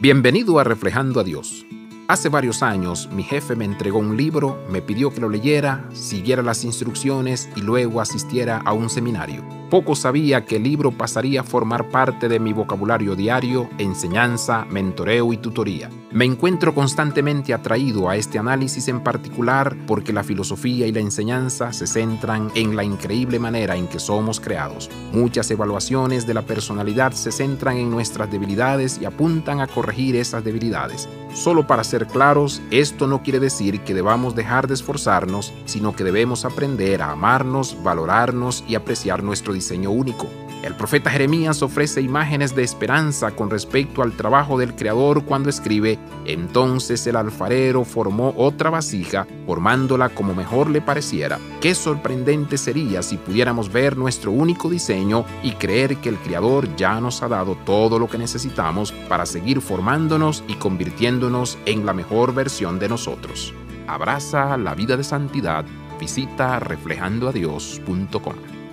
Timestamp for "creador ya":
56.16-57.00